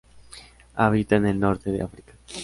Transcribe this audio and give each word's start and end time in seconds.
Habita 0.77 1.17
en 1.17 1.27
el 1.27 1.39
norte 1.39 1.71
de 1.71 1.83
África. 1.83 2.13